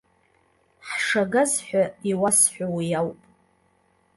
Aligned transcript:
Ҳшагаз 0.87 1.51
ҳәа 1.65 1.83
иуасҳәо 2.09 2.65
уи 2.75 2.97
ауп. 2.99 3.19